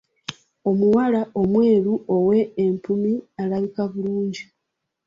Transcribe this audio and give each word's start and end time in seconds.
Omuwala 0.69 1.21
omweru 1.41 1.93
ow’empumi 2.15 3.13
alabika 3.41 3.83
bulungi. 3.91 4.43